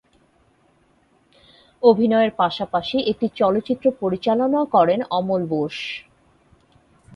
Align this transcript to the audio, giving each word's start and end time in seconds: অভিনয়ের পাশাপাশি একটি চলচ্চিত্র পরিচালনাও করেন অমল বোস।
অভিনয়ের 1.83 2.31
পাশাপাশি 2.37 2.97
একটি 3.11 3.27
চলচ্চিত্র 3.35 3.85
পরিচালনাও 4.01 4.65
করেন 4.75 4.99
অমল 5.11 5.41
বোস। 5.45 5.77